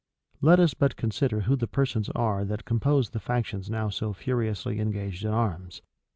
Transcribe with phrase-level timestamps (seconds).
[0.41, 4.79] Let us but consider who the persons are that compose the factions now so furiously
[4.79, 5.83] engaged in arms.